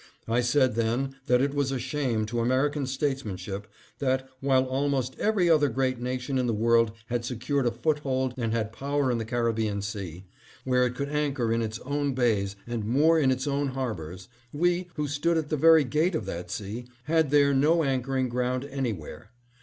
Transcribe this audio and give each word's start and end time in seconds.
I 0.27 0.41
said 0.41 0.73
then 0.73 1.15
that 1.27 1.43
it 1.43 1.53
was 1.53 1.71
a 1.71 1.77
shame 1.77 2.25
to 2.25 2.39
American 2.39 2.87
statesman 2.87 3.37
ship 3.37 3.67
that, 3.99 4.27
while 4.39 4.63
almost 4.65 5.15
every 5.19 5.47
other 5.47 5.69
great 5.69 5.99
nation 5.99 6.39
in 6.39 6.47
the 6.47 6.55
world 6.55 6.93
had 7.09 7.23
secured 7.23 7.67
a 7.67 7.71
foothold 7.71 8.33
and 8.35 8.51
had 8.51 8.73
power 8.73 9.11
in 9.11 9.19
the 9.19 9.25
Caribbean 9.25 9.79
Sea, 9.83 10.25
where 10.63 10.87
it 10.87 10.95
could 10.95 11.09
anchor 11.09 11.53
in 11.53 11.61
its 11.61 11.77
own 11.81 12.15
bays 12.15 12.55
and 12.65 12.83
moor 12.83 13.19
in 13.19 13.29
its 13.29 13.45
own 13.45 13.67
harbors, 13.67 14.27
we, 14.51 14.89
who 14.95 15.07
stood 15.07 15.37
at 15.37 15.49
the 15.49 15.55
very 15.55 15.83
gate 15.83 16.15
of 16.15 16.25
that 16.25 16.49
sea, 16.49 16.85
had 17.03 17.29
there 17.29 17.53
no 17.53 17.83
anchoring 17.83 18.27
ground 18.27 18.65
any 18.71 18.93
where. 18.93 19.29